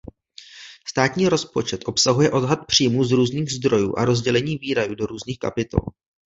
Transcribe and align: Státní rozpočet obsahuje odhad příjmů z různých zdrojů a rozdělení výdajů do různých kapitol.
Státní 0.87 1.27
rozpočet 1.29 1.81
obsahuje 1.85 2.31
odhad 2.31 2.59
příjmů 2.67 3.03
z 3.03 3.11
různých 3.11 3.51
zdrojů 3.51 3.93
a 3.97 4.05
rozdělení 4.05 4.57
výdajů 4.57 4.95
do 4.95 5.05
různých 5.05 5.39
kapitol. 5.39 5.79